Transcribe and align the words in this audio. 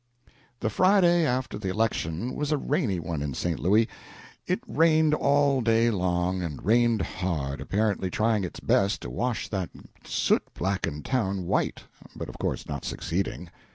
The 0.61 0.71
Friday 0.71 1.27
after 1.27 1.59
the 1.59 1.69
election 1.69 2.33
was 2.35 2.51
a 2.51 2.57
rainy 2.57 2.99
one 2.99 3.21
in 3.21 3.35
St. 3.35 3.59
Louis. 3.59 3.87
It 4.47 4.59
rained 4.67 5.13
all 5.13 5.61
day 5.61 5.91
long, 5.91 6.41
and 6.41 6.65
rained 6.65 7.03
hard, 7.03 7.61
apparently 7.61 8.09
trying 8.09 8.43
its 8.43 8.59
best 8.59 9.01
to 9.03 9.11
wash 9.11 9.47
that 9.49 9.69
soot 10.03 10.55
blackened 10.55 11.05
town 11.05 11.45
white, 11.45 11.83
but 12.15 12.29
of 12.29 12.39
course 12.39 12.67
not 12.67 12.83
succeeding. 12.83 13.51